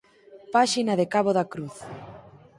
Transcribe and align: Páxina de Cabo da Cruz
Páxina 0.55 0.93
de 0.99 1.05
Cabo 1.13 1.31
da 1.37 1.45
Cruz 1.51 1.75